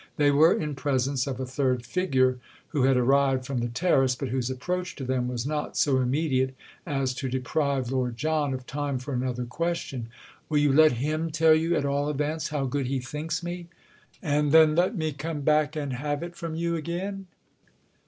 They 0.17 0.31
were 0.31 0.51
in 0.59 0.73
presence 0.73 1.27
of 1.27 1.39
a 1.39 1.45
third 1.45 1.85
figure, 1.85 2.39
who 2.69 2.85
had 2.85 2.97
arrived 2.97 3.45
from 3.45 3.59
the 3.59 3.67
terrace, 3.67 4.15
but 4.15 4.29
whose 4.29 4.49
approach 4.49 4.95
to 4.95 5.03
them 5.03 5.27
was 5.27 5.45
not 5.45 5.77
so 5.77 5.99
immediate 5.99 6.55
as 6.87 7.13
to 7.13 7.29
deprive 7.29 7.91
Lord 7.91 8.17
John 8.17 8.51
of 8.55 8.65
time 8.65 8.97
for 8.97 9.13
another 9.13 9.45
question. 9.45 10.07
"Will 10.49 10.57
you 10.57 10.73
let 10.73 10.93
him 10.93 11.29
tell 11.29 11.53
you, 11.53 11.75
at 11.75 11.85
all 11.85 12.09
events, 12.09 12.47
how 12.49 12.65
good 12.65 12.87
he 12.87 12.97
thinks 12.99 13.43
me?—and 13.43 14.51
then 14.51 14.75
let 14.75 14.95
me 14.95 15.11
come 15.13 15.41
back 15.41 15.75
and 15.75 15.93
have 15.93 16.23
it 16.23 16.35
from 16.35 16.55
you 16.55 16.75
again?" 16.75 17.27